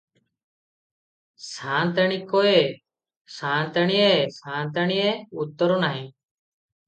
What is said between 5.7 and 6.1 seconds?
ନାହିଁ।